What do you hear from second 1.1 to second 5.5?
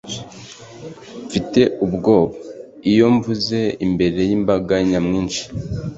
Mfite ubwoba iyo mvuze imbere yimbaga nyamwinshi